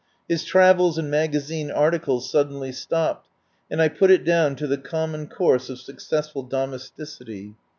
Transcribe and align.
His 0.27 0.43
travels 0.43 0.97
and 0.97 1.11
magazine 1.11 1.69
articles 1.69 2.27
suddenly 2.27 2.71
stopped, 2.71 3.29
and 3.69 3.79
I 3.79 3.87
put 3.87 4.09
it 4.09 4.23
down 4.25 4.55
to 4.55 4.65
the 4.65 4.79
common 4.79 5.27
course 5.27 5.69
of 5.69 5.79
successful 5.79 6.41
domesticity. 6.41 7.53